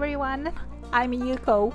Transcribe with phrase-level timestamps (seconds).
[0.00, 0.50] everyone,
[0.92, 1.74] I'm Yuko.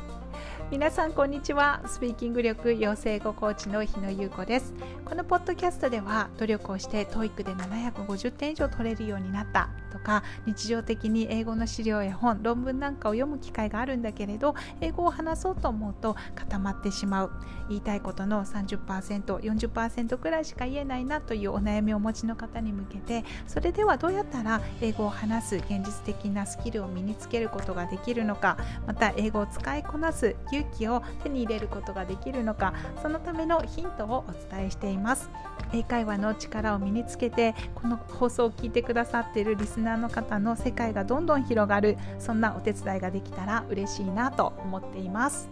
[0.71, 1.83] 皆さんこんにちは。
[1.85, 4.73] スピーキング力養成語コーチの日野優子です。
[5.05, 17.31] このポッドキャストでは努力をして TOEIC で750点以上取れるようになったとか日常的に英語の資料や本論文なんかを読む機会があるんだけれど英語を話そうと思うと固まってしまう。
[17.69, 35.29] 言いたいことの 30%40% くらいしか言えないなというお悩みをお持ちの方に向けてそれではどうやったら英語を話す現実的なスキルを身につけることができるのかまた英語を使いこなす勇気を手に入れることができるのかそのためのヒントをお伝えしています。
[35.73, 45.47] 英会話の力を身につけてこの放送を聞いてくださっているリスナーの方の世界がどんどん広がるそんなお手伝いができたら嬉しいなと思っています。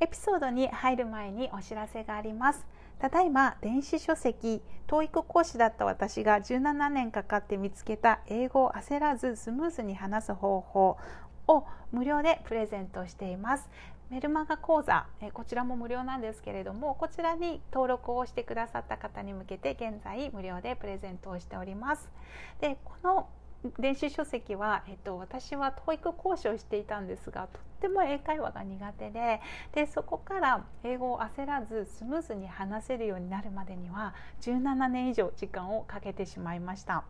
[0.00, 2.66] エピソードに入る前にお知らせがあります。
[2.98, 10.96] ただいま電子書籍 TOEIC 講師だった私が17年かかって見つけた英語を焦らずスムーズに話す方法
[11.48, 13.68] を無料でプレゼントしています。
[14.12, 22.10] メルマガ講座えこちらも無料なんですけれどもこちらに登録をしてくださった方に向けて現在無料でプレゼントをしております
[22.60, 23.26] でこの
[23.78, 29.40] 電子書籍は、えっと、私は TOEIC 講師をしていたんですがとっても英会話が苦手で
[29.74, 37.04] でそこから英語を焦らずスムーズに話せるようになるまでには17年以上時間をかけてしまいました。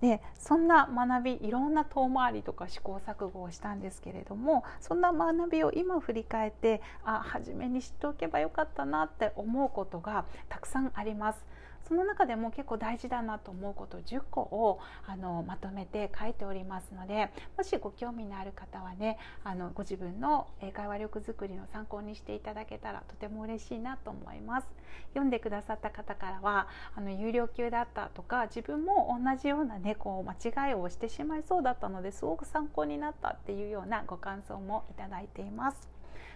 [0.00, 11.55] でそんな学びいろんな遠回りとか試行錯誤をしたんですけれどもそんな学びを今振り返ってあ初めに知っておけばよかったなって思うことがたくさんあります。
[11.86, 24.66] その中でも結構大事だなと思うこと10個をあのまとめて書いておりますのでもしご興味のある方はねあのご自分の会話力づくりの参考にしていただけたらとても嬉しいなと思います。
[25.10, 35.88] 読んでくださった方からはあの有料級だったとか自分も同じようなねこう間違いをしてしまいそうだったのですごく参考になったっていうようなご感想もいただいています。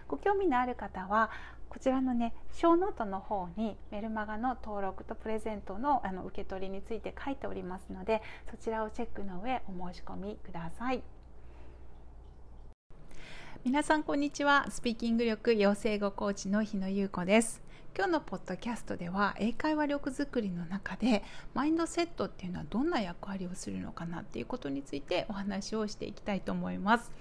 [0.07, 1.29] ご興味のある方は
[1.71, 8.21] こちらのね小ノートの方にメルマガの登録とプレゼントのあの受け取りについて書いておりますので
[8.51, 11.01] そちらをチェックの上お申し込みください。
[13.63, 14.65] 皆さんこんにちは。
[14.69, 17.61] スピーキング力養成語コーチの日野優子です。
[17.95, 21.23] 今日のポッドキャストでは英会話力づくりの中で
[21.53, 27.13] マインドセットっていうのはどんな役割をするのかなっていうことについてお話をしていきたいと思います。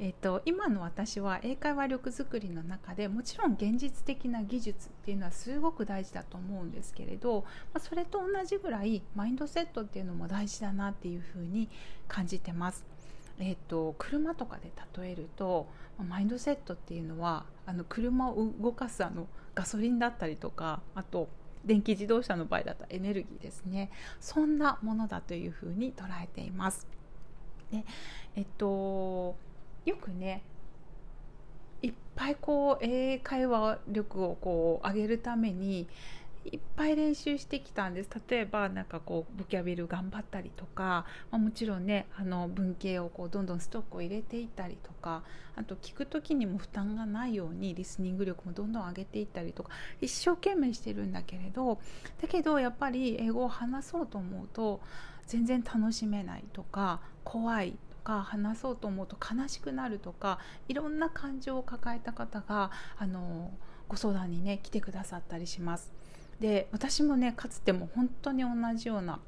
[0.00, 11.68] えーと、今の私は英会話力づくりの中でもちろん現実的な技術っていうのはすごく大事だと思うんですけれど、まあ、それと同じぐらいマインドセットっていうのも大事だなっていうふうに
[12.08, 12.84] 感じてます。
[13.38, 15.66] えーと、車とかで例えると
[16.08, 21.28] マインドセットっていうのはあの車を動かすあのガソリンだったりとかあと
[21.64, 23.90] 電気自動車の場合だったらエネルギーですね
[24.20, 26.86] そんなものだというふうに捉えています。
[27.72, 27.84] で
[28.36, 29.36] えっと
[29.84, 30.42] よくね
[31.82, 35.86] いっぱいこう英会話力をこう上げるために
[36.50, 38.10] いっぱい練習してきたんです。
[38.28, 45.22] 例えばなんかこうボキャビル頑張ったりとか、まあ、もちろんねあの文系をこうどんどんストックを入れていったりとか
[45.56, 51.78] あと聞く時にも負担がないようにリスニング力もどんどん上げていったりとか一生懸命してるんだけれど
[52.20, 54.80] だけどやっぱり英語を話そうと思うと
[55.26, 60.38] 全然楽しめないとか怖いか話そうと思うと悲しくなるとか
[60.68, 63.50] いろんな感情を抱えた方があの
[63.88, 65.92] ご相談にね来てくださったりします。
[66.40, 69.20] で私もねかつても本当に同じような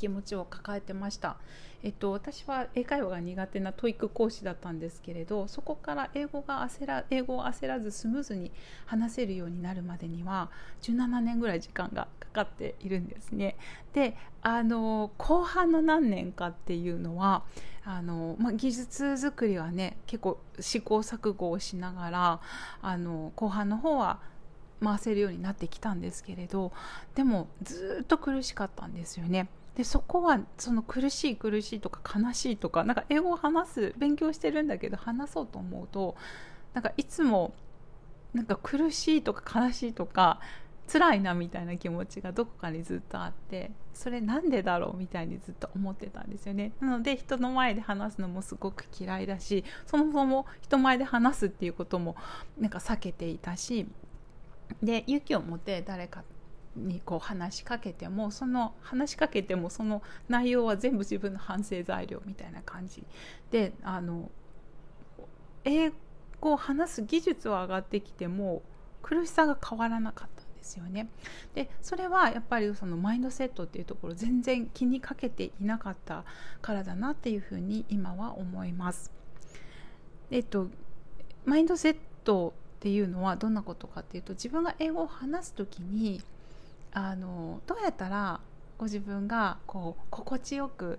[0.00, 1.36] 気持ちを抱えてました。
[1.82, 8.52] えっと、私は英会話が苦手な TOEIC 講師だったんですけれどそこから英語が焦ら英語を焦らずスムーズに
[8.84, 10.50] 話せるようになるまでには
[10.82, 13.56] 17年ぐらい時間がかかっているんですね。
[13.94, 17.44] であの後半の何年かっていうのは
[17.84, 22.40] あの、まあ、技術作りはね結構試行錯誤をしながら
[22.82, 24.20] あの後半の方は
[24.82, 26.72] 回せるようになってきたんですけれど
[27.14, 29.48] でもずっと苦しかったんですよね。
[29.80, 36.16] でそこはその苦しい苦しいとか悲しいとかなんか英語を話す勉強してるんだけど話そうと思うと
[36.74, 37.54] なんかいつも
[38.34, 40.38] なんか苦しいとか悲しいとか
[40.86, 46.72] 辛いなみたいな気持ちがどこかにずっとあってそれなんでだろうみたいにずっと思ってたんですよね。
[46.78, 52.16] なので人の前で話すのもすごく嫌いだしそもそも人前で話すっていうことも
[52.58, 53.86] なんか避けていたし
[54.82, 56.22] で勇気を持って誰か
[56.76, 63.02] にこう話しかけてもその話しかけてもその内容は全部自分の反省材料みたいな感じ
[63.50, 64.30] であの
[65.64, 65.90] 英
[66.40, 68.62] 語を話す技術は上がってきても
[69.02, 71.08] 苦しさが変わらなかったんですよね。
[71.54, 76.24] でそれはやっぱりそのマインドセットっていうところ全然気にかけていなかった
[76.62, 79.12] からだなっていうふうに今は思います。
[80.30, 80.68] えっと
[81.44, 86.22] マインドセットっていうのはどんなことかっていうと自分が英語を話す時に
[86.92, 88.40] あのどうやったら
[88.78, 90.98] ご自分がこう心地よく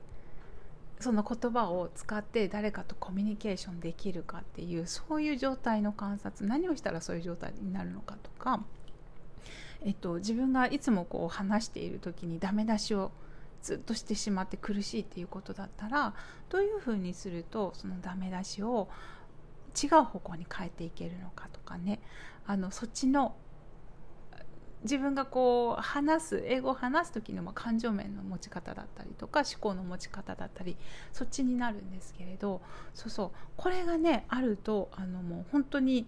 [0.99, 8.63] その言葉を使って誰かとコミュニケーションできるかっていうそういう状態の観察何をしたらそういう状態になるのかとか、
[9.83, 13.11] えっと、自分がいつもこう話している時にダメ出しを
[13.63, 16.13] ずっとしてしまって苦しいっていうことだったら
[16.49, 18.87] どういうふうにするとそのダメ出しを
[19.81, 21.99] 違う方向に変えていけるのかとかね。
[22.45, 23.35] あのそっちの
[24.83, 30.75] 自分がこう話す英語を話す時のま感情面の持ち方だったりとか思考の持ち方だったり
[31.13, 32.61] そっちになるんですけれど
[32.93, 36.07] そうそうこれがねあるとあのもう本当に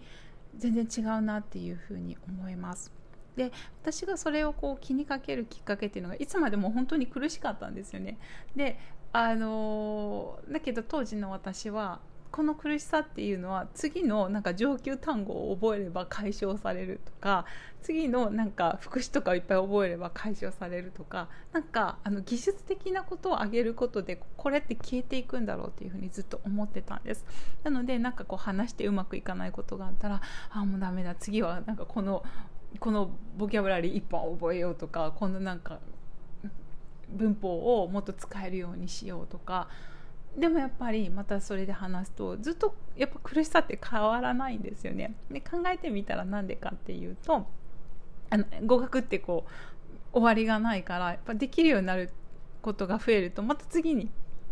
[0.56, 2.92] 全然違うなっていうふうに思います。
[3.36, 3.50] で
[3.82, 8.18] 私がそれをこう気にかけるきっかけっていうのがいつまでも本当に苦しかったんですよね。
[8.54, 8.78] で
[9.12, 12.00] あのだけど当時の私は
[12.34, 17.44] この苦しさっていうのは次のなんか上級単語を覚えれば解消されるとか
[17.80, 27.24] 次のなんか副詞とかをいっぱい覚えれば解消されるとかなんかあの技術的なことを上げることでこれって消えていくんだろうっていうふうにずっと思ってたんです。
[27.62, 32.24] なのでなんかこう話してうまくいかないことがあったらああもうダメだ次はなんかこの
[32.80, 35.78] このボキャブラリー1本覚えようとかこのなんか
[37.10, 39.68] 文法をもっと使えるようにしようとか
[40.36, 45.14] でもやっぱりまたそれで話すとずっとやっぱ苦しさって変わらないんですよね。
[45.30, 47.46] で考えてみたらなんでかっていうと
[48.30, 49.44] あの語学ってこ
[50.12, 52.10] う終わりがないからやっぱできるようになる
[52.62, 54.10] ことが増えるとまた次に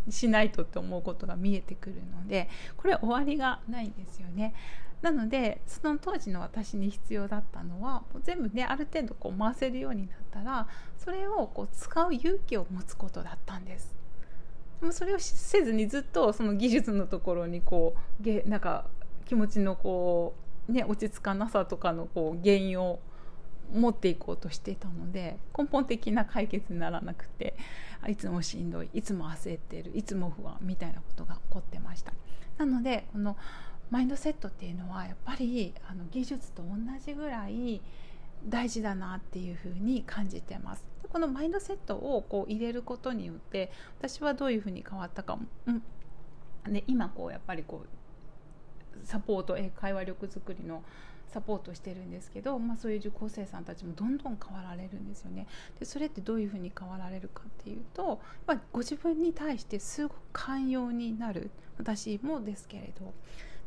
[0.08, 4.54] しないとって思うことが見えてくるのでこれ終わりがないんですよね。
[5.00, 14.01] なのでその当時の私に必要だったのはもう全部ねある程度こう回せるようになったらそれをこう使う勇気を持つことだったんです。
[14.82, 18.86] でもそれをせずにずっとその技術のところにこうげなんか
[19.26, 20.34] 気持ちのこ
[20.68, 22.98] う、ね、落ち着かなさとかのこう原因を
[23.72, 27.54] 持っていこうとしていたので根本的な解決にならなくて
[28.08, 32.12] いつもしんどいいつも焦っているいつも不安みたいなことが起こってました。
[32.58, 33.36] なのでこの
[33.88, 37.80] マインドセットっていうのはやっぱりあの技術と同じぐらい
[38.48, 40.84] 大事だなっていうふうに感じてます。
[41.08, 45.82] このマインドセットをこう入れることによって私はどういうふうに変わったかも、うん。
[46.72, 50.82] ね、今こうやっぱりこうサポート英会話力づくりの
[51.32, 55.46] サポートしてるんですけど、まあ、そういう受講生さんたちもどんどん変わられるんですよね。
[55.80, 63.12] でそれってどういうふうに変わられるかっていうと、まあ、ご自分に対してすごく寛容になる私もですけれど。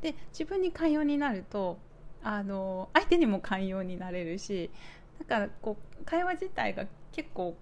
[0.01, 1.79] で自分に寛容になると
[2.25, 4.71] あの相手にも寛容になれるし
[5.27, 7.55] だかこう会話自体が結構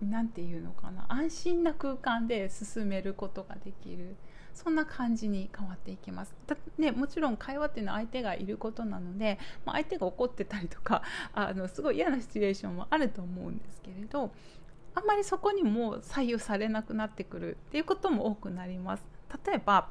[0.00, 4.14] 何て言うのかな安心な空間で進めることができる
[4.54, 6.34] そんな感じに変わっていきます。
[6.46, 11.02] だ、ね、もちろん会話っていうのは相手がいることなので、まあ、相手が怒ってたりとか
[11.34, 14.32] あのすごい嫌なシチュエーションもあると思うんですけれど
[14.94, 19.04] あんまりそこにも左右されなくなってくるっていうことも多くなります。
[19.44, 19.90] 例えば、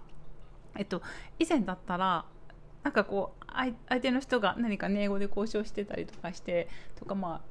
[0.78, 1.02] えっと、
[1.38, 2.26] 以前だったら
[2.82, 6.68] なんかこう相手の人が何か、ね、英語で交渉してたりとかして
[7.00, 7.42] とかまあ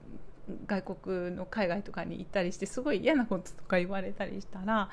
[0.67, 4.91] 外国の海外とかに行ったりしてすごい嫌なこととか言われたりしたら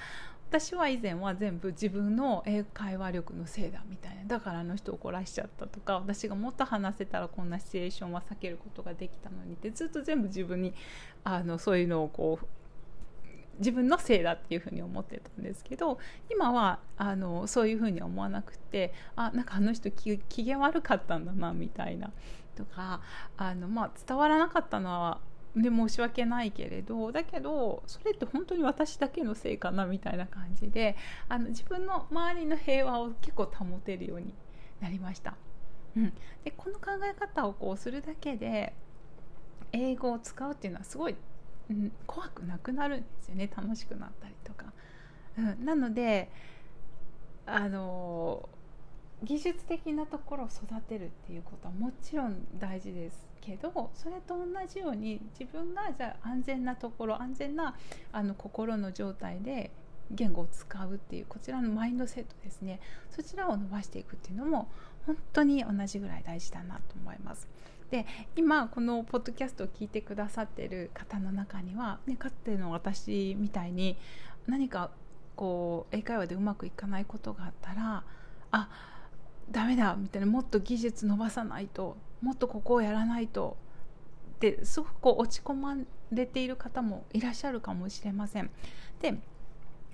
[0.49, 4.25] 私は以前は全部自分の英会話力のせいだみたいな。
[4.25, 10.73] だからあの人怒らしちゃったとか私がもっと話せたらこんなシチュエーションは避けることができたのにってずっと全部自分に
[11.23, 12.45] あのそういうのをこう
[13.61, 15.97] 自分のせいだっていうふうに思ってたんですけど
[16.29, 22.11] 今はあのそういうふうに思わなくてあなんかあの人機嫌悪かったんだなみたいな
[22.55, 23.01] とか
[23.37, 25.21] あの、まあ、伝わらなかったのは
[25.55, 30.95] で申し訳ないけれどだけどそれって本当に私だけのせいかなみたいな感じで
[31.27, 34.33] あの自分の周りの平和を結構保てるように
[34.79, 35.35] なりました。
[35.95, 36.13] うん、
[36.43, 38.73] でこの考え方をこうするだけで
[39.73, 41.15] 英語を使うっていうのはすごい、
[41.71, 44.65] うん、怖くなくなるんですよね楽しくなったりとか。
[45.37, 46.29] うん、なので
[47.45, 48.47] あの
[49.23, 57.75] 技術的なところを育てるっていうことはもちろん大事ですけどそれと同じように自分がじゃあ安全なところ安全な
[58.11, 59.71] あの心の状態で
[60.09, 64.67] 言語を使うっていうこちらのマインドセットですねそちらを伸ばしていくっていうのも
[65.05, 67.47] 本当に同じぐらい大事だなと思います。
[67.91, 68.05] で
[68.37, 73.97] 今このポッドキャストを聞いてくださってる方の中には、ね、かつての私みたいに
[74.47, 74.91] 何か
[75.35, 78.03] こう英会話でうまくいかないことがあったら
[78.51, 78.69] あ
[79.51, 83.57] ダメだみたいなもっと技術伸ばさないともっとここをやらないと
[84.35, 85.75] ってすごくこう落ち込ま
[86.11, 88.49] れている方もいらっしゃるかもしれません。
[89.01, 89.15] で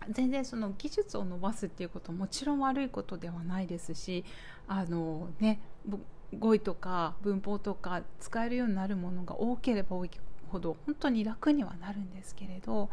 [0.10, 4.24] 全然その技術を伸ばすっていうこともちろん悪いことではないですし
[4.68, 5.60] あのね
[6.38, 10.12] 語彙とか文法とか使えるようになるものが多ければ多い
[10.50, 12.90] ほど本当に楽にはなるんですけれど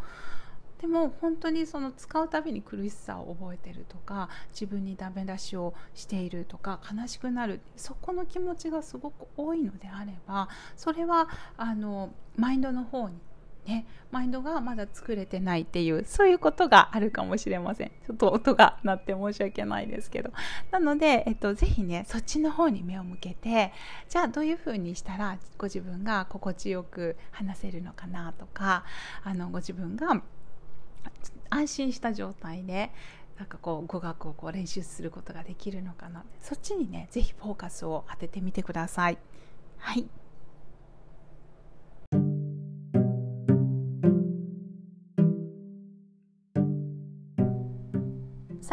[0.80, 13.16] でも本当にその使うたびに苦しさを覚えてるとか自分にダメ出しをしているとか悲しくなるそこの気持ちがすごく多いのであればそれはあのマインドの方に
[13.66, 17.88] ね、マインドがまだ作れてないっていうそういうことがあるかもしれません。
[17.88, 20.30] ちょっと音が鳴って申し訳ないですけど。
[20.70, 23.72] なので、えっと、ぜひねそっちの方に目を向けて
[24.08, 28.84] じゃあどういうふうにしたらご自分が心地よく話せるのかなとか
[29.22, 30.22] あのご自分が
[31.50, 32.90] 安心した状態で
[33.38, 36.24] なんかこう語学をこう練習することができるのかな。
[36.40, 39.18] そっちにね是非フォーカスを当ててみてください。
[39.78, 40.06] はい。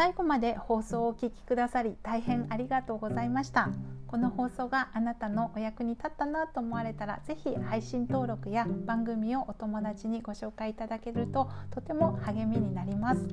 [0.02, 3.68] 最後まで放送をお聞きくださり大変ありがとうございました。
[4.08, 13.28] この放送があなたのお役に立ったなと思われたら是非配信登録や番組をお友達にご紹介いただけるととても励みになります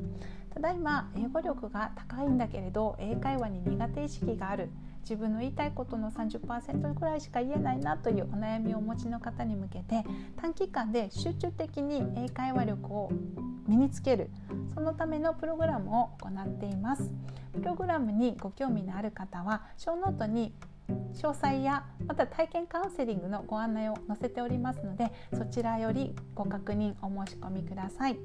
[0.54, 4.70] ただいま英語力が高いんだけれど英会話に苦手意識がある
[5.01, 10.03] 自分の言いたいことの30%くらいしか言えないなというお悩みをお持ちの方に向けて
[10.38, 13.12] 短期間で集中的に英会話力を
[13.68, 14.29] 身につける
[14.74, 17.12] そのためのプログラムを行っています
[17.53, 20.53] プログラムにご興味のある方はショーノートに
[21.13, 28.18] 詳細やまた体験カウンセリングのご案内を載せておりますのでそちらよりご確認お申し込みください。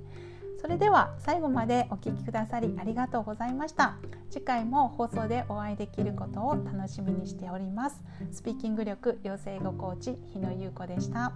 [0.65, 3.99] それでは最後までお聴きくださりありがとうございました。
[4.31, 8.03] 次回も放送でお会いできることを楽しみにしております。
[8.33, 11.35] スピーキング力養成英語コーチ日野優子でした。